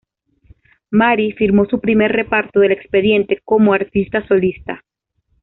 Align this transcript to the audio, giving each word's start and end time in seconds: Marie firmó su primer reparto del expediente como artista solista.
Marie 0.89 1.35
firmó 1.35 1.65
su 1.67 1.79
primer 1.79 2.11
reparto 2.11 2.59
del 2.59 2.71
expediente 2.71 3.39
como 3.45 3.71
artista 3.75 4.27
solista. 4.27 4.83